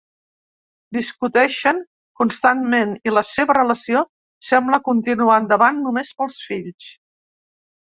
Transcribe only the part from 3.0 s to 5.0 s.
i la seva relació sembla